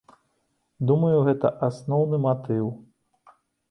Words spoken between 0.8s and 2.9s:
Думаю, гэта асноўны матыў.